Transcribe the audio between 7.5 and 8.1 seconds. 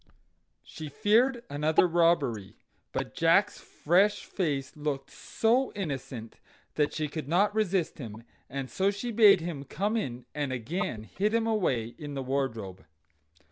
resist